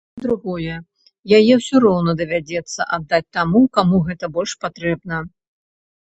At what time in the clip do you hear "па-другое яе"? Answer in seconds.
0.17-1.53